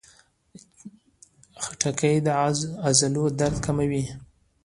خټکی 1.63 2.15
د 2.25 2.27
عضلو 2.85 3.25
درد 3.39 3.57
کموي. 3.65 4.03